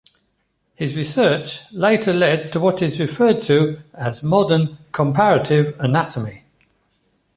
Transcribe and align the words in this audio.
His 0.73 0.97
research 0.97 1.71
later 1.73 2.11
led 2.11 2.51
to 2.53 2.59
what 2.59 2.81
is 2.81 2.99
referred 2.99 3.43
to 3.43 3.83
as 3.93 4.23
modern 4.23 4.79
comparative 4.91 5.79
anatomy. 5.79 6.43